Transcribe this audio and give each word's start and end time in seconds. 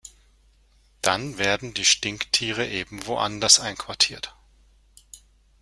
Dann 1.03 1.37
werden 1.37 1.75
die 1.75 1.85
Stinktiere 1.85 2.67
eben 2.67 3.05
woanders 3.05 3.59
einquartiert. 3.59 4.35